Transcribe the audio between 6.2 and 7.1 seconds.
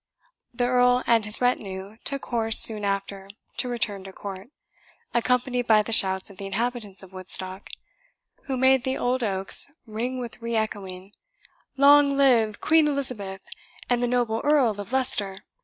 of the inhabitants